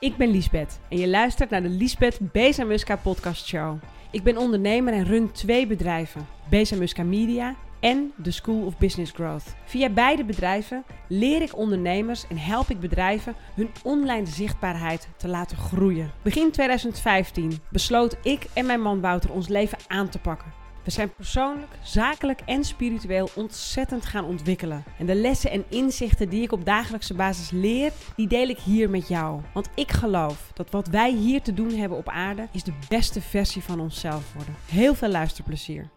Ik 0.00 0.16
ben 0.16 0.30
Liesbeth 0.30 0.80
en 0.88 0.98
je 0.98 1.08
luistert 1.08 1.50
naar 1.50 1.62
de 1.62 1.68
Liesbeth 1.68 2.18
Bezamuska 2.32 2.96
podcast 2.96 3.46
show. 3.46 3.78
Ik 4.10 4.22
ben 4.22 4.36
ondernemer 4.36 4.92
en 4.92 5.04
run 5.04 5.32
twee 5.32 5.66
bedrijven, 5.66 6.26
Bezamuska 6.50 7.02
Media 7.02 7.54
en 7.80 8.12
The 8.22 8.30
School 8.30 8.66
of 8.66 8.78
Business 8.78 9.12
Growth. 9.12 9.54
Via 9.64 9.88
beide 9.88 10.24
bedrijven 10.24 10.84
leer 11.08 11.42
ik 11.42 11.56
ondernemers 11.56 12.26
en 12.26 12.38
help 12.38 12.68
ik 12.68 12.80
bedrijven 12.80 13.34
hun 13.54 13.70
online 13.82 14.26
zichtbaarheid 14.26 15.08
te 15.16 15.28
laten 15.28 15.56
groeien. 15.56 16.10
Begin 16.22 16.50
2015 16.50 17.58
besloot 17.68 18.16
ik 18.22 18.46
en 18.52 18.66
mijn 18.66 18.82
man 18.82 19.00
Wouter 19.00 19.32
ons 19.32 19.48
leven 19.48 19.78
aan 19.86 20.08
te 20.08 20.18
pakken. 20.18 20.59
We 20.84 20.90
zijn 20.90 21.14
persoonlijk, 21.14 21.78
zakelijk 21.82 22.40
en 22.40 22.64
spiritueel 22.64 23.28
ontzettend 23.34 24.06
gaan 24.06 24.24
ontwikkelen. 24.24 24.84
En 24.98 25.06
de 25.06 25.14
lessen 25.14 25.50
en 25.50 25.64
inzichten 25.68 26.28
die 26.28 26.42
ik 26.42 26.52
op 26.52 26.64
dagelijkse 26.64 27.14
basis 27.14 27.50
leer, 27.50 27.92
die 28.16 28.28
deel 28.28 28.48
ik 28.48 28.58
hier 28.58 28.90
met 28.90 29.08
jou. 29.08 29.40
Want 29.54 29.68
ik 29.74 29.90
geloof 29.90 30.50
dat 30.54 30.70
wat 30.70 30.88
wij 30.88 31.12
hier 31.12 31.42
te 31.42 31.54
doen 31.54 31.74
hebben 31.74 31.98
op 31.98 32.08
aarde, 32.08 32.48
is 32.52 32.62
de 32.62 32.72
beste 32.88 33.20
versie 33.20 33.62
van 33.62 33.80
onszelf 33.80 34.32
worden. 34.34 34.54
Heel 34.66 34.94
veel 34.94 35.08
luisterplezier. 35.08 35.90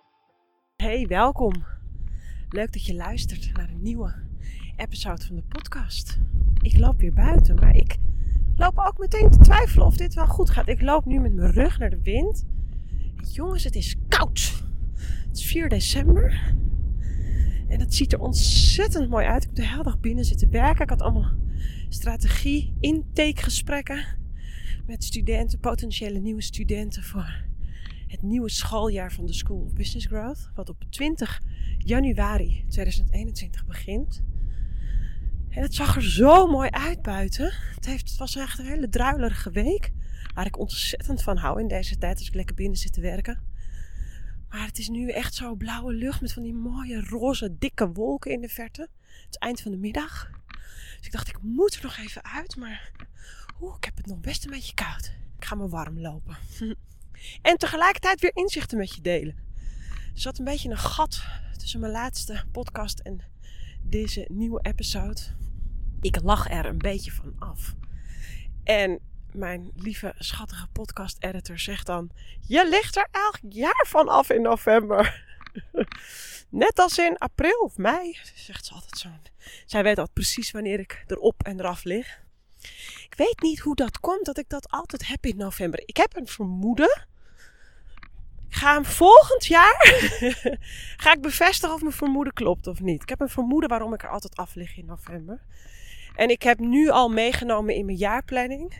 Hey, 0.75 1.05
welkom. 1.07 1.63
Leuk 2.49 2.73
dat 2.73 2.85
je 2.85 2.95
luistert 2.95 3.49
naar 3.53 3.69
een 3.69 3.81
nieuwe 3.81 4.13
episode 4.75 5.25
van 5.25 5.35
de 5.35 5.43
podcast. 5.47 6.19
Ik 6.61 6.77
loop 6.77 6.99
weer 6.99 7.13
buiten, 7.13 7.55
maar 7.55 7.75
ik 7.75 7.97
loop 8.55 8.79
ook 8.79 8.97
meteen 8.97 9.29
te 9.29 9.37
twijfelen 9.37 9.85
of 9.85 9.97
dit 9.97 10.13
wel 10.13 10.27
goed 10.27 10.49
gaat. 10.49 10.67
Ik 10.67 10.81
loop 10.81 11.05
nu 11.05 11.19
met 11.19 11.33
mijn 11.33 11.51
rug 11.51 11.79
naar 11.79 11.89
de 11.89 12.01
wind. 12.03 12.45
Jongens, 13.31 13.63
het 13.63 13.75
is 13.75 13.95
koud. 14.07 14.63
Het 15.33 15.41
is 15.41 15.47
4 15.47 15.69
december. 15.69 16.53
En 17.67 17.79
het 17.79 17.95
ziet 17.95 18.13
er 18.13 18.19
ontzettend 18.19 19.09
mooi 19.09 19.25
uit. 19.25 19.43
Ik 19.43 19.47
heb 19.47 19.55
de 19.55 19.67
hele 19.67 19.83
dag 19.83 19.99
binnen 19.99 20.25
zitten 20.25 20.49
werken. 20.49 20.83
Ik 20.83 20.89
had 20.89 21.01
allemaal 21.01 21.31
strategie, 21.89 22.73
intakegesprekken 22.79 24.05
met 24.85 25.03
studenten, 25.03 25.59
potentiële 25.59 26.19
nieuwe 26.19 26.41
studenten 26.41 27.03
voor 27.03 27.45
het 28.07 28.21
nieuwe 28.21 28.49
schooljaar 28.49 29.11
van 29.11 29.25
de 29.25 29.33
School 29.33 29.61
of 29.61 29.73
Business 29.73 30.05
Growth. 30.05 30.51
Wat 30.55 30.69
op 30.69 30.83
20 30.89 31.41
januari 31.77 32.65
2021 32.67 33.65
begint. 33.65 34.23
En 35.49 35.61
het 35.61 35.73
zag 35.73 35.95
er 35.95 36.03
zo 36.03 36.47
mooi 36.47 36.69
uit 36.69 37.01
buiten. 37.01 37.53
Het, 37.75 37.85
heeft, 37.85 38.09
het 38.09 38.19
was 38.19 38.35
echt 38.35 38.59
een 38.59 38.65
hele 38.65 38.89
druilerige 38.89 39.51
week. 39.51 39.91
Waar 40.33 40.45
ik 40.45 40.59
ontzettend 40.59 41.23
van 41.23 41.37
hou 41.37 41.59
in 41.59 41.67
deze 41.67 41.97
tijd 41.97 42.17
als 42.17 42.27
ik 42.27 42.33
lekker 42.33 42.55
binnen 42.55 42.77
zit 42.77 42.93
te 42.93 43.01
werken. 43.01 43.52
Maar 44.53 44.65
het 44.65 44.77
is 44.77 44.89
nu 44.89 45.09
echt 45.09 45.35
zo 45.35 45.55
blauwe 45.55 45.93
lucht 45.93 46.21
met 46.21 46.33
van 46.33 46.43
die 46.43 46.53
mooie 46.53 47.01
roze 47.01 47.57
dikke 47.57 47.91
wolken 47.91 48.31
in 48.31 48.41
de 48.41 48.49
verte. 48.49 48.89
Het 49.25 49.39
eind 49.39 49.61
van 49.61 49.71
de 49.71 49.77
middag. 49.77 50.29
Dus 50.97 51.05
ik 51.05 51.11
dacht, 51.11 51.27
ik 51.27 51.41
moet 51.41 51.75
er 51.75 51.83
nog 51.83 51.97
even 51.97 52.23
uit. 52.23 52.55
Maar 52.55 52.91
oeh, 53.61 53.75
ik 53.77 53.83
heb 53.83 53.97
het 53.97 54.05
nog 54.05 54.19
best 54.19 54.45
een 54.45 54.51
beetje 54.51 54.73
koud. 54.73 55.13
Ik 55.37 55.45
ga 55.45 55.55
me 55.55 55.69
warm 55.69 55.99
lopen. 55.99 56.37
en 57.41 57.57
tegelijkertijd 57.57 58.21
weer 58.21 58.35
inzichten 58.35 58.77
met 58.77 58.95
je 58.95 59.01
delen. 59.01 59.35
Er 60.13 60.19
zat 60.19 60.37
een 60.37 60.45
beetje 60.45 60.69
een 60.69 60.77
gat 60.77 61.23
tussen 61.57 61.79
mijn 61.79 61.91
laatste 61.91 62.43
podcast 62.51 62.99
en 62.99 63.21
deze 63.83 64.25
nieuwe 64.31 64.59
episode. 64.61 65.21
Ik 66.01 66.21
lach 66.21 66.49
er 66.49 66.65
een 66.65 66.77
beetje 66.77 67.11
van 67.11 67.35
af. 67.39 67.75
En 68.63 68.99
mijn 69.33 69.71
lieve, 69.75 70.13
schattige 70.17 70.67
podcast-editor 70.67 71.59
zegt 71.59 71.85
dan: 71.85 72.09
Je 72.47 72.67
ligt 72.69 72.95
er 72.95 73.07
elk 73.11 73.37
jaar 73.49 73.85
van 73.87 74.07
af 74.09 74.29
in 74.29 74.41
november. 74.41 75.23
Net 76.49 76.79
als 76.79 76.97
in 76.97 77.17
april 77.17 77.57
of 77.59 77.77
mei, 77.77 78.17
zegt 78.35 78.65
ze 78.65 78.73
altijd 78.73 78.97
zo. 78.97 79.09
Zij 79.65 79.83
weet 79.83 79.97
altijd 79.97 80.13
precies 80.13 80.51
wanneer 80.51 80.79
ik 80.79 81.03
erop 81.07 81.43
en 81.43 81.59
eraf 81.59 81.83
lig. 81.83 82.21
Ik 83.09 83.13
weet 83.17 83.41
niet 83.41 83.59
hoe 83.59 83.75
dat 83.75 83.99
komt 83.99 84.25
dat 84.25 84.37
ik 84.37 84.49
dat 84.49 84.69
altijd 84.69 85.07
heb 85.07 85.25
in 85.25 85.37
november. 85.37 85.81
Ik 85.85 85.97
heb 85.97 86.15
een 86.15 86.27
vermoeden. 86.27 87.05
Ik 88.49 88.55
ga 88.59 88.73
hem 88.73 88.85
volgend 88.85 89.45
jaar 89.45 89.75
ga 91.03 91.13
ik 91.13 91.21
bevestigen 91.21 91.75
of 91.75 91.81
mijn 91.81 91.93
vermoeden 91.93 92.33
klopt 92.33 92.67
of 92.67 92.79
niet. 92.79 93.01
Ik 93.01 93.09
heb 93.09 93.21
een 93.21 93.29
vermoeden 93.29 93.69
waarom 93.69 93.93
ik 93.93 94.03
er 94.03 94.09
altijd 94.09 94.35
af 94.35 94.55
lig 94.55 94.77
in 94.77 94.85
november. 94.85 95.41
En 96.15 96.29
ik 96.29 96.43
heb 96.43 96.59
nu 96.59 96.89
al 96.89 97.09
meegenomen 97.09 97.75
in 97.75 97.85
mijn 97.85 97.97
jaarplanning 97.97 98.73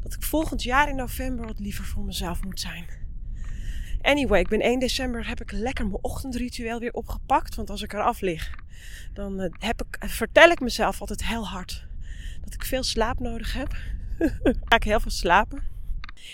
dat 0.00 0.14
ik 0.14 0.22
volgend 0.22 0.62
jaar 0.62 0.88
in 0.88 0.96
november 0.96 1.46
wat 1.46 1.58
liever 1.58 1.84
voor 1.84 2.04
mezelf 2.04 2.44
moet 2.44 2.60
zijn. 2.60 2.84
Anyway, 4.02 4.40
ik 4.40 4.48
ben 4.48 4.60
1 4.60 4.78
december 4.78 5.28
heb 5.28 5.40
ik 5.40 5.52
lekker 5.52 5.86
mijn 5.86 6.02
ochtendritueel 6.02 6.78
weer 6.78 6.92
opgepakt. 6.92 7.54
Want 7.54 7.70
als 7.70 7.82
ik 7.82 7.92
eraf 7.92 8.20
lig, 8.20 8.54
dan 9.12 9.40
eh, 9.40 9.50
heb 9.58 9.82
ik, 9.82 10.08
vertel 10.08 10.50
ik 10.50 10.60
mezelf 10.60 11.00
altijd 11.00 11.24
heel 11.24 11.48
hard 11.48 11.86
dat 12.44 12.54
ik 12.54 12.64
veel 12.64 12.82
slaap 12.82 13.18
nodig 13.18 13.52
heb. 13.52 13.76
Ga 14.68 14.76
ik 14.76 14.82
heel 14.82 15.00
veel 15.00 15.10
slapen. 15.10 15.62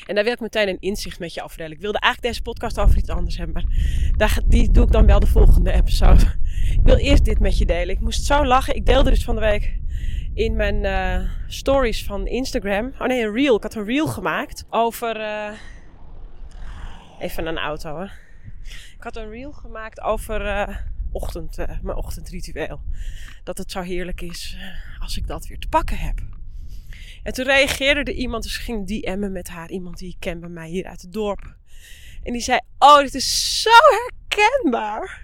En 0.07 0.15
daar 0.15 0.25
wil 0.25 0.33
ik 0.33 0.41
meteen 0.41 0.69
een 0.69 0.81
inzicht 0.81 1.19
met 1.19 1.35
je 1.35 1.43
afdelen. 1.43 1.73
Ik 1.73 1.81
wilde 1.81 1.99
eigenlijk 1.99 2.35
deze 2.35 2.51
podcast 2.51 2.79
over 2.79 2.97
iets 2.97 3.09
anders 3.09 3.37
hebben. 3.37 3.55
Maar 3.55 4.41
die 4.47 4.71
doe 4.71 4.85
ik 4.85 4.93
dan 4.93 5.07
wel 5.07 5.21
de 5.21 5.27
volgende 5.27 5.73
episode. 5.73 6.25
Ik 6.71 6.81
wil 6.83 6.97
eerst 6.97 7.25
dit 7.25 7.41
met 7.41 7.59
je 7.59 7.67
delen. 7.67 7.95
Ik 7.95 8.01
moest 8.01 8.25
zo 8.25 8.45
lachen. 8.45 8.77
Ik 8.77 8.87
deelde 8.87 9.11
dus 9.11 9.25
van 9.25 9.35
de 9.35 9.41
week 9.41 9.79
in 10.35 10.57
mijn 10.57 10.85
uh, 10.85 11.31
stories 11.47 12.05
van 12.05 12.27
Instagram. 12.27 12.93
Oh 12.99 13.07
nee, 13.07 13.23
een 13.23 13.33
reel. 13.33 13.57
Ik 13.57 13.63
had 13.63 13.75
een 13.75 13.85
reel 13.85 14.07
gemaakt 14.07 14.65
over. 14.71 15.21
Uh, 15.21 15.51
even 17.19 17.47
een 17.47 17.59
auto 17.59 17.91
hoor. 17.91 18.13
Ik 18.97 19.03
had 19.03 19.17
een 19.17 19.31
reel 19.31 19.53
gemaakt 19.53 20.01
over 20.01 20.47
uh, 20.47 20.77
ochtend, 21.13 21.57
mijn 21.57 21.97
ochtendritueel. 21.97 22.81
Dat 23.45 23.59
het 23.59 23.71
zo 23.71 23.81
heerlijk 23.81 24.21
is 24.21 24.57
als 25.01 25.17
ik 25.17 25.27
dat 25.27 25.47
weer 25.47 25.59
te 25.59 25.69
pakken 25.69 25.99
heb. 25.99 26.21
En 27.23 27.33
toen 27.33 27.45
reageerde 27.45 28.13
er 28.13 28.19
iemand, 28.19 28.43
dus 28.43 28.57
ging 28.57 28.87
DM'en 28.87 29.33
met 29.33 29.49
haar. 29.49 29.71
Iemand 29.71 29.99
die 29.99 30.09
ik 30.09 30.17
ken 30.19 30.41
bij 30.41 30.49
mij 30.49 30.69
hier 30.69 30.87
uit 30.87 31.03
het 31.03 31.13
dorp. 31.13 31.57
En 32.23 32.33
die 32.33 32.43
zei: 32.43 32.61
Oh, 32.79 32.99
dit 32.99 33.15
is 33.15 33.63
zo 33.63 33.71
herkenbaar. 33.71 35.23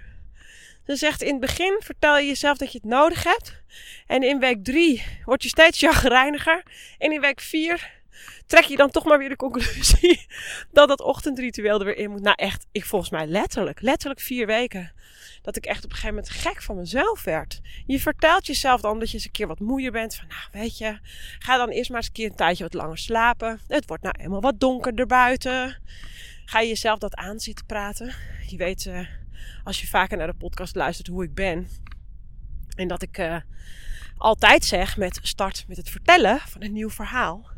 Ze 0.85 0.95
zegt 0.95 1.21
in 1.21 1.31
het 1.31 1.39
begin 1.39 1.79
vertel 1.83 2.17
je 2.17 2.27
jezelf 2.27 2.57
dat 2.57 2.71
je 2.71 2.79
het 2.81 2.87
nodig 2.87 3.23
hebt. 3.23 3.60
En 4.07 4.23
in 4.23 4.39
week 4.39 4.63
drie 4.63 5.03
word 5.25 5.43
je 5.43 5.49
steeds 5.49 5.79
chagrijniger. 5.79 6.63
En 6.97 7.11
in 7.11 7.21
week 7.21 7.39
vier 7.39 7.99
trek 8.45 8.63
je 8.63 8.75
dan 8.75 8.89
toch 8.89 9.05
maar 9.05 9.17
weer 9.17 9.29
de 9.29 9.35
conclusie 9.35 10.25
dat 10.71 10.87
dat 10.87 11.01
ochtendritueel 11.01 11.79
er 11.79 11.85
weer 11.85 11.97
in 11.97 12.11
moet. 12.11 12.21
Nou 12.21 12.35
echt, 12.35 12.65
ik 12.71 12.85
volgens 12.85 13.11
mij 13.11 13.27
letterlijk, 13.27 13.81
letterlijk 13.81 14.19
vier 14.19 14.45
weken. 14.45 14.93
Dat 15.41 15.55
ik 15.55 15.65
echt 15.65 15.83
op 15.83 15.89
een 15.89 15.95
gegeven 15.95 16.15
moment 16.15 16.33
gek 16.33 16.61
van 16.61 16.75
mezelf 16.75 17.23
werd. 17.23 17.61
Je 17.85 17.99
vertelt 17.99 18.45
jezelf 18.45 18.81
dan 18.81 18.99
dat 18.99 19.07
je 19.07 19.13
eens 19.13 19.25
een 19.25 19.31
keer 19.31 19.47
wat 19.47 19.59
moeier 19.59 19.91
bent. 19.91 20.15
Van 20.15 20.27
nou 20.27 20.63
weet 20.63 20.77
je, 20.77 20.99
ga 21.39 21.57
dan 21.57 21.69
eerst 21.69 21.89
maar 21.89 21.97
eens 21.97 22.07
een 22.07 22.13
keer 22.13 22.29
een 22.29 22.35
tijdje 22.35 22.63
wat 22.63 22.73
langer 22.73 22.97
slapen. 22.97 23.59
Het 23.67 23.87
wordt 23.87 24.03
nou 24.03 24.15
eenmaal 24.19 24.41
wat 24.41 24.59
donkerder 24.59 25.05
buiten. 25.05 25.81
Ga 26.45 26.59
je 26.59 26.67
jezelf 26.67 26.99
dat 26.99 27.15
aan 27.15 27.39
zitten 27.39 27.65
praten. 27.65 28.13
Je 28.47 28.57
weet... 28.57 28.85
Uh, 28.85 28.99
als 29.63 29.81
je 29.81 29.87
vaker 29.87 30.17
naar 30.17 30.27
de 30.27 30.33
podcast 30.33 30.75
luistert 30.75 31.07
hoe 31.07 31.23
ik 31.23 31.33
ben. 31.33 31.67
En 32.75 32.87
dat 32.87 33.01
ik 33.01 33.17
uh, 33.17 33.35
altijd 34.17 34.65
zeg 34.65 34.97
met 34.97 35.19
start 35.21 35.65
met 35.67 35.77
het 35.77 35.89
vertellen 35.89 36.39
van 36.39 36.63
een 36.63 36.73
nieuw 36.73 36.89
verhaal. 36.89 37.49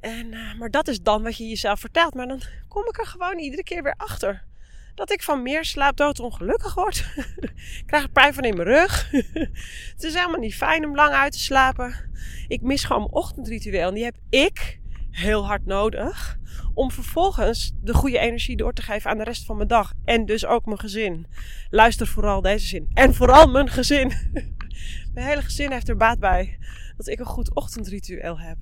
En, 0.00 0.32
uh, 0.32 0.54
maar 0.58 0.70
dat 0.70 0.88
is 0.88 1.00
dan 1.02 1.22
wat 1.22 1.36
je 1.36 1.48
jezelf 1.48 1.80
vertelt. 1.80 2.14
Maar 2.14 2.26
dan 2.26 2.42
kom 2.68 2.82
ik 2.88 2.98
er 2.98 3.06
gewoon 3.06 3.38
iedere 3.38 3.62
keer 3.62 3.82
weer 3.82 3.94
achter. 3.96 4.46
Dat 4.94 5.10
ik 5.10 5.22
van 5.22 5.42
meer 5.42 5.64
slaapdood 5.64 6.20
ongelukkig 6.20 6.74
word. 6.74 7.04
ik 7.80 7.82
krijg 7.86 8.12
pijn 8.12 8.34
van 8.34 8.44
in 8.44 8.56
mijn 8.56 8.68
rug. 8.68 9.10
het 9.94 10.02
is 10.02 10.14
helemaal 10.14 10.40
niet 10.40 10.54
fijn 10.54 10.86
om 10.86 10.94
lang 10.94 11.12
uit 11.12 11.32
te 11.32 11.38
slapen. 11.38 12.10
Ik 12.48 12.62
mis 12.62 12.84
gewoon 12.84 13.02
mijn 13.02 13.14
ochtendritueel. 13.14 13.88
En 13.88 13.94
die 13.94 14.04
heb 14.04 14.16
ik 14.30 14.80
heel 15.18 15.46
hard 15.46 15.66
nodig. 15.66 16.38
Om 16.74 16.90
vervolgens 16.90 17.72
de 17.80 17.94
goede 17.94 18.18
energie 18.18 18.56
door 18.56 18.72
te 18.72 18.82
geven 18.82 19.10
aan 19.10 19.18
de 19.18 19.24
rest 19.24 19.44
van 19.44 19.56
mijn 19.56 19.68
dag. 19.68 19.92
En 20.04 20.26
dus 20.26 20.46
ook 20.46 20.66
mijn 20.66 20.78
gezin. 20.78 21.26
Luister 21.70 22.06
vooral 22.06 22.40
deze 22.40 22.66
zin. 22.66 22.90
En 22.94 23.14
vooral 23.14 23.48
mijn 23.48 23.68
gezin. 23.68 24.08
mijn 25.14 25.26
hele 25.26 25.42
gezin 25.42 25.72
heeft 25.72 25.88
er 25.88 25.96
baat 25.96 26.18
bij 26.18 26.58
dat 26.96 27.06
ik 27.08 27.18
een 27.18 27.26
goed 27.26 27.54
ochtendritueel 27.54 28.38
heb. 28.38 28.58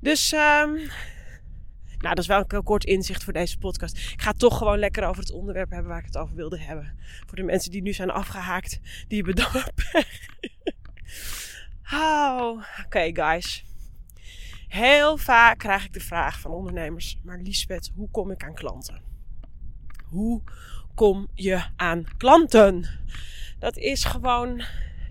Dus, 0.00 0.32
um, 0.32 0.74
nou, 1.98 2.14
dat 2.14 2.18
is 2.18 2.26
wel 2.26 2.44
een 2.46 2.62
kort 2.62 2.84
inzicht 2.84 3.24
voor 3.24 3.32
deze 3.32 3.58
podcast. 3.58 3.96
Ik 3.96 4.22
ga 4.22 4.32
toch 4.32 4.58
gewoon 4.58 4.78
lekker 4.78 5.04
over 5.04 5.22
het 5.22 5.32
onderwerp 5.32 5.70
hebben 5.70 5.88
waar 5.90 5.98
ik 5.98 6.06
het 6.06 6.16
over 6.16 6.34
wilde 6.34 6.58
hebben. 6.58 6.98
Voor 7.26 7.36
de 7.36 7.42
mensen 7.42 7.70
die 7.70 7.82
nu 7.82 7.92
zijn 7.92 8.10
afgehaakt, 8.10 8.80
die 9.08 9.22
bedankt. 9.22 9.72
oh, 11.92 12.50
oké, 12.50 12.84
okay, 12.84 13.14
guys. 13.14 13.69
Heel 14.70 15.16
vaak 15.16 15.58
krijg 15.58 15.84
ik 15.84 15.92
de 15.92 16.00
vraag 16.00 16.40
van 16.40 16.50
ondernemers: 16.50 17.18
Maar 17.22 17.38
Lisbeth, 17.38 17.90
hoe 17.94 18.10
kom 18.10 18.30
ik 18.30 18.44
aan 18.44 18.54
klanten? 18.54 19.02
Hoe 20.04 20.42
kom 20.94 21.28
je 21.34 21.62
aan 21.76 22.04
klanten? 22.16 22.86
Dat 23.58 23.76
is 23.76 24.04
gewoon 24.04 24.62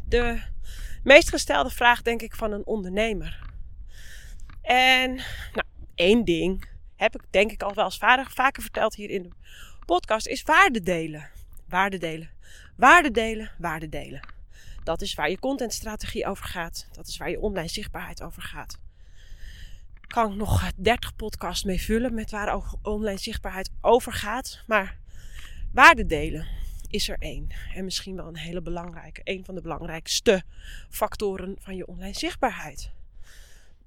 de 0.05 0.41
meest 1.03 1.29
gestelde 1.29 1.69
vraag, 1.69 2.01
denk 2.01 2.21
ik, 2.21 2.35
van 2.35 2.51
een 2.51 2.65
ondernemer. 2.65 3.39
En 4.61 5.15
nou, 5.53 5.67
één 5.95 6.25
ding 6.25 6.69
heb 6.95 7.15
ik 7.15 7.23
denk 7.29 7.51
ik 7.51 7.63
al 7.63 7.73
wel 7.73 7.85
eens 7.85 7.97
vaker 8.29 8.61
verteld 8.61 8.95
hier 8.95 9.09
in 9.09 9.23
de 9.23 9.31
podcast, 9.85 10.27
is 10.27 10.43
waarde 10.43 10.81
delen. 10.81 11.29
Waarde 11.67 11.97
delen. 11.97 12.29
Waarde 12.75 13.11
delen, 13.11 13.51
waarde 13.57 13.89
delen. 13.89 14.27
Dat 14.83 15.01
is 15.01 15.13
waar 15.13 15.29
je 15.29 15.39
contentstrategie 15.39 16.25
over 16.25 16.45
gaat. 16.45 16.87
Dat 16.91 17.07
is 17.07 17.17
waar 17.17 17.29
je 17.29 17.39
online 17.39 17.69
zichtbaarheid 17.69 18.21
over 18.21 18.41
gaat. 18.41 18.79
Kan 20.09 20.31
ik 20.31 20.37
nog 20.37 20.71
30 20.75 21.15
podcasts 21.15 21.63
mee 21.63 21.81
vullen 21.81 22.13
met 22.13 22.31
waar 22.31 22.61
online 22.81 23.19
zichtbaarheid 23.19 23.69
over 23.81 24.13
gaat. 24.13 24.63
Maar 24.67 24.97
waarde 25.73 26.05
delen 26.05 26.47
is 26.87 27.09
er 27.09 27.17
één. 27.19 27.47
En 27.75 27.83
misschien 27.83 28.15
wel 28.15 28.27
een 28.27 28.37
hele 28.37 28.61
belangrijke, 28.61 29.21
een 29.23 29.45
van 29.45 29.55
de 29.55 29.61
belangrijkste 29.61 30.43
factoren 30.89 31.55
van 31.59 31.75
je 31.75 31.87
online 31.87 32.17
zichtbaarheid. 32.17 32.91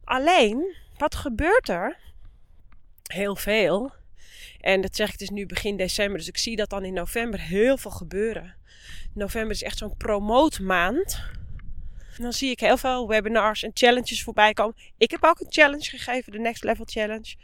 Alleen, 0.05 0.75
wat 0.97 1.15
gebeurt 1.15 1.69
er? 1.69 1.97
Heel 3.03 3.37
veel. 3.37 3.93
En 4.61 4.81
dat 4.81 4.97
zeg 4.97 5.07
ik, 5.07 5.13
het 5.13 5.23
is 5.23 5.31
nu 5.31 5.47
begin 5.47 5.77
december, 5.77 6.19
dus 6.19 6.29
ik 6.29 6.39
zie 6.39 6.57
dat 6.57 6.71
dan 6.71 6.85
in 6.85 6.93
november 6.93 7.41
heel 7.41 7.77
veel 7.77 7.91
gebeuren. 7.91 8.55
November 9.15 9.51
is 9.51 9.63
echt 9.63 9.79
zo'n 9.79 9.97
promootmaand. 9.97 11.23
Dan 12.19 12.32
zie 12.32 12.50
ik 12.50 12.61
heel 12.61 12.76
veel 12.76 13.09
webinars 13.09 13.62
en 13.62 13.70
challenges 13.75 14.23
voorbij 14.23 14.53
komen. 14.53 14.76
Ik 14.97 15.11
heb 15.11 15.25
ook 15.25 15.41
een 15.41 15.53
challenge 15.53 15.85
gegeven, 15.85 16.32
de 16.32 16.38
Next 16.38 16.64
Level 16.64 16.85
Challenge, 16.88 17.35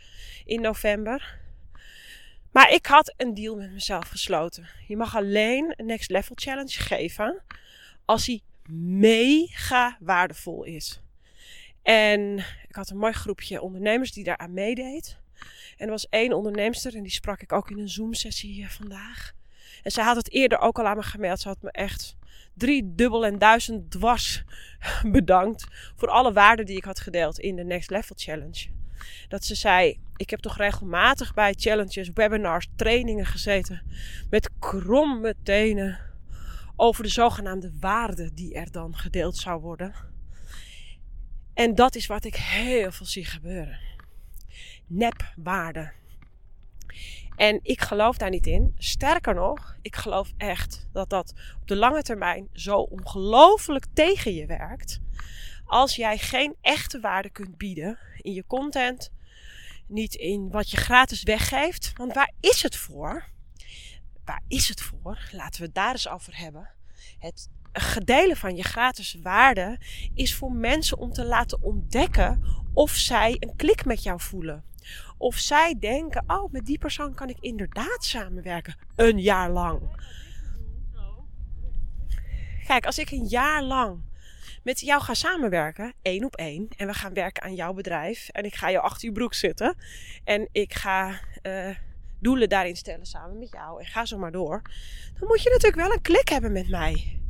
in 0.45 0.61
november. 0.61 1.39
Maar 2.53 2.73
ik 2.73 2.87
had 2.87 3.15
een 3.17 3.35
deal 3.35 3.57
met 3.57 3.73
mezelf 3.73 4.09
gesloten. 4.09 4.69
Je 4.89 4.97
mag 4.97 5.17
alleen 5.17 5.75
een 5.77 5.87
Next 5.87 6.11
Level 6.11 6.35
Challenge 6.39 6.79
geven 6.79 7.43
als 8.05 8.27
hij 8.27 8.41
mega 8.71 9.97
waardevol 10.01 10.65
is. 10.65 11.01
En 11.83 12.39
ik 12.69 12.75
had 12.75 12.91
een 12.91 12.99
mooi 12.99 13.13
groepje 13.13 13.61
ondernemers 13.61 14.13
die 14.13 14.25
daaraan 14.25 14.53
meedeed. 14.53 15.19
En 15.77 15.85
er 15.85 15.91
was 15.91 16.09
één 16.09 16.33
onderneemster 16.33 16.95
en 16.95 17.03
die 17.03 17.13
sprak 17.13 17.43
ik 17.43 17.53
ook 17.53 17.71
in 17.71 17.79
een 17.79 17.89
Zoom-sessie 17.89 18.63
eh, 18.63 18.69
vandaag. 18.69 19.33
En 19.83 19.91
zij 19.91 20.05
had 20.05 20.17
het 20.17 20.33
eerder 20.33 20.59
ook 20.59 20.79
al 20.79 20.87
aan 20.87 20.97
me 20.97 21.03
gemeld. 21.03 21.41
Ze 21.41 21.49
had 21.49 21.63
me 21.63 21.71
echt 21.71 22.17
drie 22.59 22.95
dubbel 22.95 23.27
en 23.27 23.39
duizend 23.39 23.91
dwars 23.91 24.45
bedankt 25.13 25.67
voor 25.97 26.09
alle 26.09 26.33
waarden 26.33 26.67
die 26.67 26.77
ik 26.77 26.85
had 26.85 27.01
gedeeld 27.01 27.39
in 27.39 27.57
de 27.57 27.65
Next 27.65 27.91
Level 27.91 28.17
Challenge. 28.19 28.67
Dat 29.29 29.45
ze 29.45 29.55
zei: 29.55 30.01
Ik 30.17 30.31
heb 30.31 30.41
toch 30.41 30.57
regelmatig 30.57 31.35
bij 31.35 31.55
challenges, 31.59 32.11
webinars, 32.15 32.69
trainingen 32.77 33.27
gezeten 33.27 33.83
met 34.31 34.51
kromme 34.59 35.35
tenen 35.43 35.99
over 36.77 37.03
de 37.03 37.09
zogenaamde 37.09 37.73
waarden 37.81 38.35
die 38.35 38.55
er 38.55 38.71
dan 38.71 38.97
gedeeld 38.97 39.37
zou 39.37 39.61
worden. 39.61 39.95
En 41.55 41.75
dat 41.75 41.95
is 41.95 42.07
wat 42.07 42.25
ik 42.25 42.37
heel 42.37 42.93
veel 42.93 43.07
zie 43.07 43.25
gebeuren. 43.25 43.79
Nepwaarden. 44.87 45.93
En 47.39 47.61
ik 47.63 47.81
geloof 47.81 48.17
daar 48.17 48.31
niet 48.31 48.47
in. 48.47 48.75
Sterker 48.79 49.35
nog, 49.35 49.77
ik 49.83 49.97
geloof 49.97 50.33
echt 50.37 50.89
dat 50.93 51.11
dat 51.11 51.35
op 51.61 51.69
de 51.69 51.77
lange 51.77 52.03
termijn 52.03 52.49
zo 52.53 52.79
ongelooflijk 52.79 53.87
tegen 53.93 54.35
je 54.35 54.47
werkt. 54.47 55.01
Als 55.65 55.97
jij 55.97 56.19
geen 56.19 56.57
echte 56.61 57.01
waarde 57.01 57.31
kunt 57.31 57.57
bieden 57.57 57.99
in 58.21 58.33
je 58.33 58.47
content, 58.47 59.11
niet 59.87 60.15
in 60.15 60.51
wat 60.51 60.71
je 60.71 60.77
gratis 60.77 61.23
weggeeft. 61.23 61.93
Want 61.97 62.15
waar 62.15 62.33
is 62.41 62.63
het 62.63 62.77
voor? 62.77 63.25
Waar 64.25 64.43
is 64.49 64.69
het 64.69 64.83
voor? 64.83 65.19
Laten 65.33 65.61
we 65.61 65.67
het 65.67 65.75
daar 65.75 65.93
eens 65.93 66.09
over 66.09 66.39
hebben. 66.39 66.71
Het 67.19 67.49
gedelen 67.73 68.37
van 68.37 68.57
je 68.57 68.63
gratis 68.63 69.19
waarde 69.23 69.81
is 70.15 70.35
voor 70.35 70.53
mensen 70.53 70.99
om 70.99 71.13
te 71.13 71.25
laten 71.25 71.63
ontdekken 71.63 72.45
of 72.73 72.91
zij 72.91 73.37
een 73.41 73.57
klik 73.57 73.85
met 73.85 74.03
jou 74.03 74.21
voelen. 74.21 74.65
Of 75.19 75.37
zij 75.37 75.75
denken, 75.79 76.25
oh, 76.27 76.53
met 76.53 76.67
die 76.67 76.79
persoon 76.79 77.15
kan 77.15 77.29
ik 77.29 77.37
inderdaad 77.41 78.05
samenwerken. 78.05 78.77
Een 78.97 79.21
jaar 79.21 79.51
lang. 79.51 79.81
Kijk, 82.67 82.87
als 82.87 82.99
ik 82.99 83.11
een 83.11 83.27
jaar 83.27 83.63
lang 83.63 84.01
met 84.63 84.81
jou 84.81 85.03
ga 85.03 85.15
samenwerken, 85.15 85.95
één 86.03 86.25
op 86.25 86.37
één, 86.37 86.69
en 86.77 86.87
we 86.87 86.95
gaan 86.95 87.15
werken 87.15 87.43
aan 87.43 87.55
jouw 87.55 87.73
bedrijf, 87.73 88.29
en 88.29 88.45
ik 88.45 88.55
ga 88.55 88.71
jou 88.71 88.85
achter 88.85 89.09
je 89.09 89.15
broek 89.15 89.35
zitten, 89.35 89.77
en 90.25 90.49
ik 90.53 90.75
ga 90.75 91.21
uh, 91.43 91.77
doelen 92.21 92.49
daarin 92.49 92.77
stellen 92.77 93.07
samen 93.07 93.39
met 93.39 93.53
jou, 93.53 93.81
en 93.81 93.87
ga 93.87 94.05
zo 94.05 94.19
maar 94.19 94.33
door, 94.33 94.63
dan 95.19 95.29
moet 95.29 95.43
je 95.43 95.51
natuurlijk 95.51 95.83
wel 95.83 95.93
een 95.93 96.03
klik 96.03 96.29
hebben 96.29 96.53
met 96.53 96.69
mij. 96.69 97.21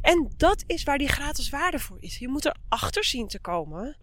En 0.00 0.30
dat 0.36 0.64
is 0.66 0.82
waar 0.82 0.98
die 0.98 1.08
gratis 1.08 1.50
waarde 1.50 1.78
voor 1.78 1.96
is. 2.00 2.18
Je 2.18 2.28
moet 2.28 2.44
erachter 2.44 3.04
zien 3.04 3.28
te 3.28 3.40
komen 3.40 3.96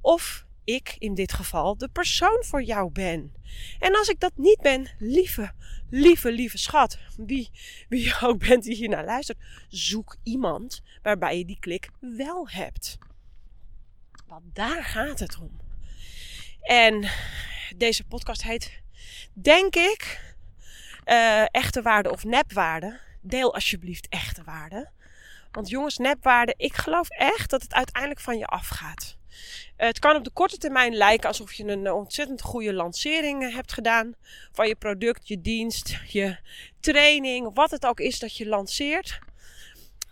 of 0.00 0.46
ik 0.64 0.96
in 0.98 1.14
dit 1.14 1.32
geval 1.32 1.76
de 1.76 1.88
persoon 1.88 2.44
voor 2.44 2.62
jou 2.62 2.90
ben. 2.90 3.34
En 3.78 3.96
als 3.96 4.08
ik 4.08 4.20
dat 4.20 4.32
niet 4.36 4.60
ben, 4.60 4.90
lieve, 4.98 5.52
lieve, 5.90 6.32
lieve 6.32 6.58
schat, 6.58 6.98
wie, 7.16 7.50
wie 7.88 8.02
je 8.04 8.18
ook 8.26 8.38
bent 8.38 8.62
die 8.62 8.74
hier 8.74 8.88
naar 8.88 9.04
luistert, 9.04 9.38
zoek 9.68 10.16
iemand 10.22 10.82
waarbij 11.02 11.38
je 11.38 11.44
die 11.44 11.58
klik 11.60 11.90
wel 12.00 12.48
hebt. 12.48 12.98
Want 14.26 14.54
daar 14.54 14.84
gaat 14.84 15.18
het 15.18 15.38
om. 15.38 15.60
En 16.62 17.10
deze 17.76 18.04
podcast 18.04 18.42
heet, 18.42 18.82
denk 19.32 19.76
ik, 19.76 20.32
uh, 21.04 21.54
echte 21.54 21.82
waarde 21.82 22.10
of 22.10 22.24
nepwaarde. 22.24 23.00
Deel 23.20 23.54
alsjeblieft 23.54 24.08
echte 24.08 24.44
waarde. 24.44 24.90
Want 25.50 25.68
jongens, 25.68 25.96
nepwaarde, 25.96 26.54
ik 26.56 26.74
geloof 26.74 27.08
echt 27.08 27.50
dat 27.50 27.62
het 27.62 27.74
uiteindelijk 27.74 28.20
van 28.20 28.38
je 28.38 28.46
afgaat. 28.46 29.16
Het 29.76 29.98
kan 29.98 30.16
op 30.16 30.24
de 30.24 30.30
korte 30.30 30.58
termijn 30.58 30.94
lijken 30.94 31.28
alsof 31.28 31.52
je 31.52 31.64
een 31.64 31.92
ontzettend 31.92 32.42
goede 32.42 32.72
lancering 32.72 33.42
eh, 33.42 33.54
hebt 33.54 33.72
gedaan 33.72 34.14
van 34.52 34.68
je 34.68 34.74
product, 34.74 35.28
je 35.28 35.40
dienst, 35.40 35.96
je 36.18 36.36
training, 36.80 37.54
wat 37.54 37.70
het 37.70 37.86
ook 37.86 38.00
is 38.00 38.18
dat 38.18 38.36
je 38.36 38.46
lanceert. 38.46 39.18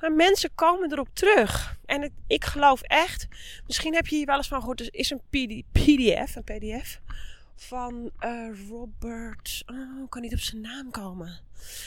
Maar 0.00 0.12
mensen 0.12 0.55
komen 0.55 0.93
erop 0.93 1.08
terug. 1.12 1.78
En 1.84 2.12
ik 2.26 2.44
geloof 2.44 2.82
echt, 2.82 3.28
misschien 3.67 3.94
heb 3.94 4.06
je 4.06 4.17
hier 4.17 4.26
wel 4.26 4.37
eens 4.37 4.49
van 4.49 4.61
gehoord, 4.61 4.81
er 4.81 4.88
is 4.90 5.11
een 5.11 5.22
PDF, 5.31 6.37
een 6.37 6.44
PDF 6.44 7.00
van 7.56 8.11
Robert, 8.69 9.62
oh, 9.67 10.08
kan 10.08 10.22
niet 10.22 10.32
op 10.32 10.38
zijn 10.38 10.61
naam 10.61 10.90
komen. 10.90 11.40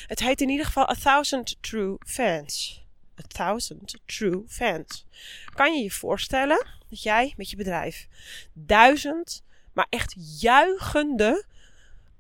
Het 0.08 0.20
heet 0.20 0.42
in 0.42 0.50
ieder 0.50 0.66
geval 0.66 0.90
A 0.90 0.94
Thousand 0.94 1.58
True 1.62 1.98
Fans. 2.06 2.83
A 3.20 3.24
Thousand 3.28 4.00
True 4.06 4.44
Fans. 4.48 5.06
Kan 5.54 5.74
je 5.76 5.84
je 5.84 5.92
voorstellen 5.92 6.66
dat 6.90 7.04
jij 7.04 7.34
met 7.38 7.50
je 7.50 7.56
bedrijf 7.56 8.08
duizend, 8.54 9.44
maar 9.74 9.88
echt 9.90 10.16
juichende 10.42 11.46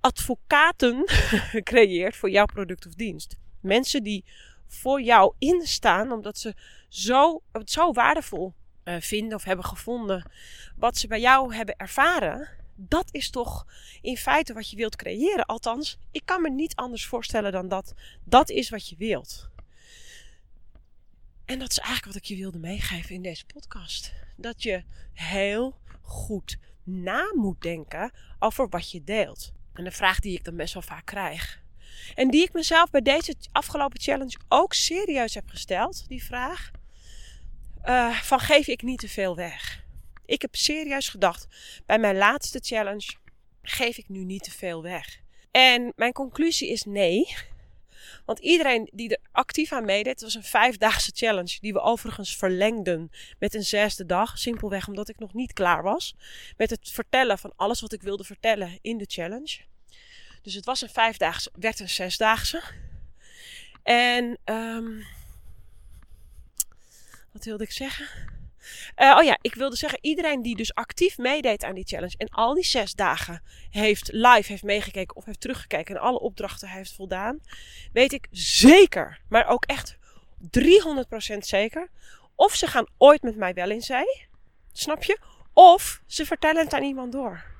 advocaten 0.01 1.05
creëert 1.71 2.15
voor 2.15 2.29
jouw 2.29 2.45
product 2.45 2.85
of 2.85 2.93
dienst? 2.93 3.35
Mensen 3.59 4.03
die 4.03 4.25
voor 4.67 5.01
jou 5.01 5.33
instaan 5.39 6.11
omdat 6.11 6.37
ze 6.37 6.53
zo, 6.89 7.41
het 7.51 7.71
zo 7.71 7.91
waardevol 7.91 8.53
uh, 8.83 8.95
vinden 8.99 9.37
of 9.37 9.43
hebben 9.43 9.65
gevonden 9.65 10.31
wat 10.75 10.97
ze 10.97 11.07
bij 11.07 11.19
jou 11.19 11.55
hebben 11.55 11.75
ervaren. 11.75 12.49
Dat 12.75 13.07
is 13.11 13.29
toch 13.29 13.65
in 14.01 14.17
feite 14.17 14.53
wat 14.53 14.69
je 14.69 14.75
wilt 14.75 14.95
creëren. 14.95 15.45
Althans, 15.45 15.97
ik 16.11 16.21
kan 16.25 16.41
me 16.41 16.49
niet 16.49 16.75
anders 16.75 17.05
voorstellen 17.05 17.51
dan 17.51 17.67
dat 17.67 17.93
dat 18.23 18.49
is 18.49 18.69
wat 18.69 18.89
je 18.89 18.95
wilt. 18.97 19.51
En 21.53 21.59
dat 21.59 21.71
is 21.71 21.77
eigenlijk 21.77 22.13
wat 22.13 22.23
ik 22.23 22.29
je 22.29 22.35
wilde 22.35 22.59
meegeven 22.59 23.15
in 23.15 23.21
deze 23.21 23.45
podcast. 23.45 24.13
Dat 24.37 24.63
je 24.63 24.83
heel 25.13 25.79
goed 26.01 26.57
na 26.83 27.31
moet 27.35 27.61
denken 27.61 28.11
over 28.39 28.69
wat 28.69 28.91
je 28.91 29.03
deelt. 29.03 29.51
En 29.73 29.83
de 29.83 29.91
vraag 29.91 30.19
die 30.19 30.37
ik 30.37 30.43
dan 30.43 30.55
best 30.55 30.73
wel 30.73 30.81
vaak 30.81 31.05
krijg. 31.05 31.61
En 32.15 32.29
die 32.29 32.43
ik 32.43 32.53
mezelf 32.53 32.89
bij 32.89 33.01
deze 33.01 33.35
afgelopen 33.51 33.99
challenge 33.99 34.37
ook 34.47 34.73
serieus 34.73 35.33
heb 35.33 35.49
gesteld. 35.49 36.07
Die 36.07 36.23
vraag. 36.23 36.71
Uh, 37.85 38.15
van 38.15 38.39
geef 38.39 38.67
ik 38.67 38.81
niet 38.81 38.99
te 38.99 39.09
veel 39.09 39.35
weg? 39.35 39.85
Ik 40.25 40.41
heb 40.41 40.55
serieus 40.55 41.09
gedacht 41.09 41.47
bij 41.85 41.99
mijn 41.99 42.17
laatste 42.17 42.59
challenge. 42.61 43.15
Geef 43.61 43.97
ik 43.97 44.09
nu 44.09 44.23
niet 44.23 44.43
te 44.43 44.51
veel 44.51 44.81
weg? 44.81 45.19
En 45.51 45.93
mijn 45.95 46.13
conclusie 46.13 46.71
is 46.71 46.83
nee. 46.83 47.35
Want 48.25 48.39
iedereen 48.39 48.89
die 48.93 49.09
er 49.09 49.19
actief 49.31 49.71
aan 49.71 49.85
meedeed, 49.85 50.13
het 50.13 50.21
was 50.21 50.35
een 50.35 50.43
vijfdaagse 50.43 51.11
challenge, 51.13 51.57
die 51.61 51.73
we 51.73 51.81
overigens 51.81 52.35
verlengden 52.35 53.11
met 53.39 53.53
een 53.53 53.63
zesde 53.63 54.05
dag. 54.05 54.37
Simpelweg 54.37 54.87
omdat 54.87 55.09
ik 55.09 55.19
nog 55.19 55.33
niet 55.33 55.53
klaar 55.53 55.83
was 55.83 56.15
met 56.57 56.69
het 56.69 56.89
vertellen 56.89 57.37
van 57.37 57.53
alles 57.55 57.81
wat 57.81 57.93
ik 57.93 58.01
wilde 58.01 58.23
vertellen 58.23 58.79
in 58.81 58.97
de 58.97 59.05
challenge. 59.07 59.59
Dus 60.41 60.53
het 60.53 60.65
was 60.65 60.81
een 60.81 60.89
vijfdaagse, 60.89 61.51
werd 61.59 61.79
een 61.79 61.89
zesdaagse. 61.89 62.61
En 63.83 64.37
um, 64.45 65.05
wat 67.31 67.43
wilde 67.43 67.63
ik 67.63 67.71
zeggen? 67.71 68.32
Uh, 68.95 69.15
oh 69.17 69.23
ja, 69.23 69.37
ik 69.41 69.55
wilde 69.55 69.75
zeggen, 69.75 69.99
iedereen 70.01 70.41
die 70.41 70.55
dus 70.55 70.73
actief 70.73 71.17
meedeed 71.17 71.63
aan 71.63 71.75
die 71.75 71.87
challenge 71.87 72.17
en 72.17 72.29
al 72.29 72.53
die 72.53 72.65
zes 72.65 72.93
dagen 72.93 73.43
heeft 73.69 74.11
live 74.11 74.51
heeft 74.51 74.63
meegekeken 74.63 75.15
of 75.15 75.25
heeft 75.25 75.41
teruggekeken 75.41 75.95
en 75.95 76.01
alle 76.01 76.19
opdrachten 76.19 76.69
heeft 76.69 76.93
voldaan, 76.93 77.39
weet 77.93 78.13
ik 78.13 78.27
zeker, 78.31 79.21
maar 79.29 79.47
ook 79.47 79.65
echt 79.65 79.97
300% 81.35 81.37
zeker, 81.37 81.89
of 82.35 82.55
ze 82.55 82.67
gaan 82.67 82.87
ooit 82.97 83.21
met 83.21 83.35
mij 83.35 83.53
wel 83.53 83.69
in 83.69 83.81
zee, 83.81 84.27
snap 84.71 85.03
je? 85.03 85.19
Of 85.53 86.01
ze 86.07 86.25
vertellen 86.25 86.63
het 86.63 86.73
aan 86.73 86.83
iemand 86.83 87.11
door. 87.11 87.51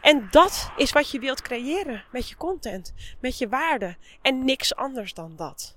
En 0.00 0.28
dat 0.30 0.70
is 0.76 0.92
wat 0.92 1.10
je 1.10 1.18
wilt 1.18 1.42
creëren 1.42 2.04
met 2.12 2.28
je 2.28 2.36
content, 2.36 2.94
met 3.20 3.38
je 3.38 3.48
waarde 3.48 3.96
en 4.22 4.44
niks 4.44 4.74
anders 4.74 5.14
dan 5.14 5.36
dat. 5.36 5.76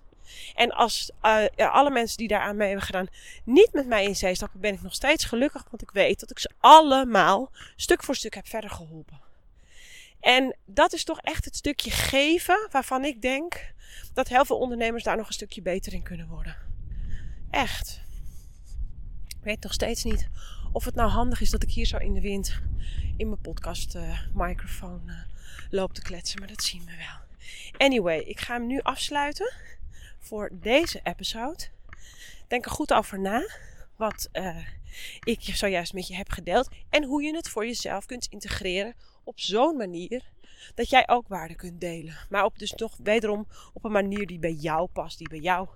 En 0.56 0.72
als 0.72 1.12
ja, 1.56 1.68
alle 1.68 1.90
mensen 1.90 2.18
die 2.18 2.28
daaraan 2.28 2.56
mee 2.56 2.68
hebben 2.68 2.86
gedaan 2.86 3.08
niet 3.44 3.74
met 3.74 3.88
mij 3.88 4.04
in 4.04 4.16
zee 4.16 4.36
stappen, 4.36 4.60
ben 4.60 4.74
ik 4.74 4.82
nog 4.82 4.94
steeds 4.94 5.26
gelukkig. 5.26 5.66
Want 5.70 5.82
ik 5.82 5.92
weet 5.92 6.20
dat 6.20 6.32
ik 6.32 6.40
ze 6.40 6.50
allemaal 6.60 7.52
stuk 7.76 8.04
voor 8.04 8.16
stuk 8.16 8.36
heb 8.36 8.48
verder 8.48 8.70
geholpen. 8.70 9.22
En 10.20 10.56
dat 10.66 10.94
is 10.94 11.04
toch 11.04 11.20
echt 11.22 11.46
het 11.46 11.56
stukje 11.56 11.92
geven 11.92 12.68
waarvan 12.72 13.06
ik 13.06 13.22
denk 13.22 13.74
dat 14.14 14.28
heel 14.28 14.46
veel 14.46 14.58
ondernemers 14.58 15.04
daar 15.04 15.18
nog 15.18 15.28
een 15.28 15.34
stukje 15.34 15.62
beter 15.62 15.94
in 15.94 16.04
kunnen 16.04 16.28
worden. 16.28 16.56
Echt. 17.52 18.02
Ik 19.28 19.44
weet 19.44 19.64
nog 19.64 19.74
steeds 19.74 20.04
niet 20.04 20.30
of 20.76 20.86
het 20.86 20.96
nou 20.96 21.10
handig 21.10 21.42
is 21.42 21.50
dat 21.50 21.64
ik 21.64 21.72
hier 21.72 21.86
zo 21.86 21.98
in 21.98 22.14
de 22.14 22.22
wind 22.22 22.62
in 23.18 23.28
mijn 23.28 23.42
podcast 23.42 23.96
uh, 23.96 24.20
microfoon 24.34 25.02
uh, 25.06 25.14
loop 25.70 25.94
te 25.94 26.02
kletsen. 26.02 26.40
Maar 26.40 26.48
dat 26.48 26.64
zien 26.64 26.86
we 26.86 26.92
wel. 26.98 27.48
Anyway, 27.88 28.20
ik 28.20 28.40
ga 28.40 28.54
hem 28.54 28.68
nu 28.68 28.80
afsluiten 28.82 29.54
voor 30.26 30.50
deze 30.54 31.00
episode. 31.04 31.64
Denk 32.48 32.66
er 32.66 32.72
goed 32.72 32.94
over 32.94 33.20
na. 33.20 33.50
Wat 33.96 34.30
uh, 34.34 34.68
ik 35.24 35.42
zojuist 35.42 35.94
met 35.94 36.08
je 36.08 36.16
heb 36.16 36.30
gedeeld. 36.30 36.70
En 36.90 37.04
hoe 37.04 37.24
je 37.24 37.36
het 37.36 37.50
voor 37.50 37.66
jezelf 37.66 38.06
kunt 38.06 38.28
integreren 38.30 38.94
op 39.24 39.40
zo'n 39.40 39.78
manier 39.78 40.24
dat 40.76 40.90
jij 40.90 41.08
ook 41.08 41.28
waarde 41.28 41.56
kunt 41.56 41.82
delen. 41.82 42.18
Maar 42.30 42.46
op 42.46 42.60
dus 42.60 42.72
toch 42.72 42.98
wederom 43.04 43.48
op 43.74 43.84
een 43.84 43.92
manier 43.92 44.28
die 44.28 44.40
bij 44.40 44.52
jou 44.52 44.88
past. 44.88 45.18
Die 45.18 45.30
bij 45.30 45.40
jouw 45.40 45.76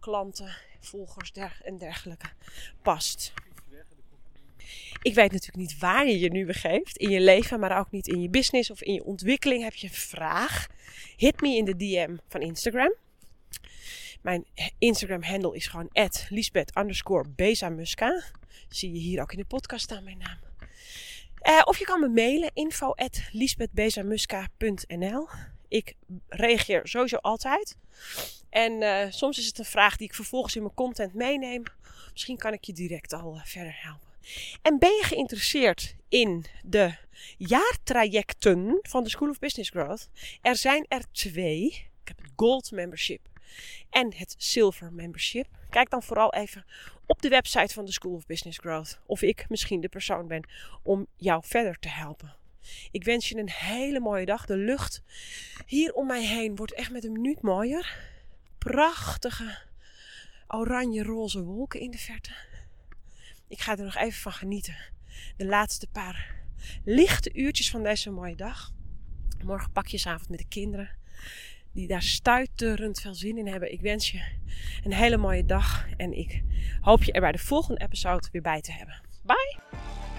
klanten, 0.00 0.56
volgers 0.80 1.32
en 1.62 1.78
dergelijke 1.78 2.28
past. 2.82 3.32
Ik 5.02 5.14
weet 5.14 5.32
natuurlijk 5.32 5.70
niet 5.70 5.78
waar 5.78 6.06
je 6.06 6.18
je 6.18 6.30
nu 6.30 6.46
begeeft 6.46 6.96
in 6.96 7.10
je 7.10 7.20
leven, 7.20 7.60
maar 7.60 7.78
ook 7.78 7.90
niet 7.90 8.08
in 8.08 8.20
je 8.20 8.28
business 8.28 8.70
of 8.70 8.82
in 8.82 8.92
je 8.92 9.04
ontwikkeling. 9.04 9.62
Heb 9.62 9.74
je 9.74 9.86
een 9.86 9.94
vraag? 9.94 10.66
Hit 11.16 11.40
me 11.40 11.56
in 11.56 11.64
de 11.64 11.76
DM 11.76 12.16
van 12.28 12.40
Instagram. 12.40 12.94
Mijn 14.20 14.46
Instagram 14.78 15.22
handle 15.22 15.56
is 15.56 15.66
gewoon 15.66 15.90
Lisbeth 16.28 16.76
underscore 16.76 17.28
Bezamuska. 17.28 18.22
Zie 18.68 18.92
je 18.92 18.98
hier 18.98 19.20
ook 19.20 19.32
in 19.32 19.38
de 19.38 19.44
podcast 19.44 19.84
staan 19.84 20.04
mijn 20.04 20.18
naam. 20.18 20.38
Uh, 21.48 21.62
of 21.64 21.78
je 21.78 21.84
kan 21.84 22.00
me 22.00 22.08
mailen 22.08 22.50
info 22.54 22.92
Ik 25.68 25.94
reageer 26.28 26.88
sowieso 26.88 27.16
altijd. 27.16 27.76
En 28.50 28.72
uh, 28.72 29.06
soms 29.08 29.38
is 29.38 29.46
het 29.46 29.58
een 29.58 29.64
vraag 29.64 29.96
die 29.96 30.06
ik 30.06 30.14
vervolgens 30.14 30.56
in 30.56 30.62
mijn 30.62 30.74
content 30.74 31.14
meeneem. 31.14 31.62
Misschien 32.12 32.36
kan 32.36 32.52
ik 32.52 32.64
je 32.64 32.72
direct 32.72 33.12
al 33.12 33.34
uh, 33.34 33.44
verder 33.44 33.76
helpen. 33.82 34.08
En 34.62 34.78
ben 34.78 34.90
je 34.90 35.02
geïnteresseerd 35.04 35.94
in 36.08 36.44
de 36.64 36.94
jaartrajecten 37.36 38.78
van 38.82 39.04
de 39.04 39.10
School 39.10 39.28
of 39.28 39.38
Business 39.38 39.70
Growth? 39.70 40.08
Er 40.42 40.56
zijn 40.56 40.84
er 40.88 41.04
twee. 41.12 41.64
Ik 42.02 42.08
heb 42.08 42.18
het 42.18 42.32
Gold 42.36 42.70
Membership 42.70 43.29
en 43.90 44.14
het 44.14 44.34
Silver 44.38 44.92
Membership. 44.92 45.46
Kijk 45.70 45.90
dan 45.90 46.02
vooral 46.02 46.34
even 46.34 46.64
op 47.06 47.22
de 47.22 47.28
website 47.28 47.74
van 47.74 47.84
de 47.84 47.92
School 47.92 48.14
of 48.14 48.26
Business 48.26 48.58
Growth 48.58 49.00
of 49.06 49.22
ik 49.22 49.48
misschien 49.48 49.80
de 49.80 49.88
persoon 49.88 50.26
ben 50.26 50.48
om 50.82 51.06
jou 51.16 51.42
verder 51.44 51.78
te 51.78 51.88
helpen. 51.88 52.36
Ik 52.90 53.04
wens 53.04 53.28
je 53.28 53.36
een 53.36 53.50
hele 53.50 54.00
mooie 54.00 54.26
dag. 54.26 54.46
De 54.46 54.56
lucht 54.56 55.02
hier 55.66 55.92
om 55.92 56.06
mij 56.06 56.26
heen 56.26 56.56
wordt 56.56 56.74
echt 56.74 56.90
met 56.90 57.04
een 57.04 57.12
minuut 57.12 57.42
mooier. 57.42 57.96
Prachtige 58.58 59.58
oranje-roze 60.48 61.42
wolken 61.42 61.80
in 61.80 61.90
de 61.90 61.98
verte. 61.98 62.32
Ik 63.48 63.60
ga 63.60 63.76
er 63.76 63.84
nog 63.84 63.96
even 63.96 64.20
van 64.20 64.32
genieten. 64.32 64.76
De 65.36 65.46
laatste 65.46 65.86
paar 65.86 66.34
lichte 66.84 67.32
uurtjes 67.32 67.70
van 67.70 67.82
deze 67.82 68.10
mooie 68.10 68.36
dag. 68.36 68.72
Morgen 69.44 69.72
pakjesavond 69.72 70.28
met 70.28 70.38
de 70.38 70.48
kinderen. 70.48 70.90
Die 71.72 71.86
daar 71.86 72.02
stuiterend 72.02 73.00
veel 73.00 73.14
zin 73.14 73.38
in 73.38 73.46
hebben. 73.46 73.72
Ik 73.72 73.80
wens 73.80 74.10
je 74.10 74.22
een 74.84 74.92
hele 74.92 75.16
mooie 75.16 75.44
dag. 75.44 75.86
En 75.96 76.18
ik 76.18 76.42
hoop 76.80 77.02
je 77.02 77.12
er 77.12 77.20
bij 77.20 77.32
de 77.32 77.38
volgende 77.38 77.80
episode 77.80 78.28
weer 78.32 78.42
bij 78.42 78.60
te 78.60 78.72
hebben. 78.72 79.00
Bye! 79.22 80.09